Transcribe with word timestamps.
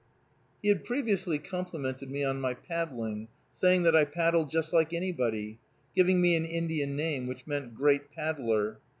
He 0.63 0.69
had 0.69 0.83
previously 0.83 1.37
complimented 1.37 2.09
me 2.09 2.23
on 2.23 2.41
my 2.41 2.55
paddling, 2.55 3.27
saying 3.53 3.83
that 3.83 3.95
I 3.95 4.03
paddled 4.03 4.49
"just 4.49 4.73
like 4.73 4.93
anybody," 4.93 5.59
giving 5.95 6.19
me 6.19 6.35
an 6.35 6.43
Indian 6.45 6.95
name 6.95 7.27
which 7.27 7.45
meant 7.45 7.75
"great 7.75 8.09
paddler." 8.11 8.79